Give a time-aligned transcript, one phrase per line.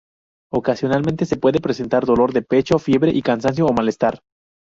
[0.51, 4.23] Ocasionalmente se puede presentar dolor de pecho, fiebre y cansancio o malestar.